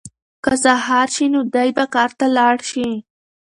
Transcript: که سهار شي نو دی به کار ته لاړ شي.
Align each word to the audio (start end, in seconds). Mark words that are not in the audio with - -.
که 0.43 0.53
سهار 0.63 1.07
شي 1.15 1.25
نو 1.33 1.41
دی 1.55 1.69
به 1.77 1.85
کار 1.95 2.09
ته 2.19 2.25
لاړ 2.37 2.57
شي. 2.71 2.89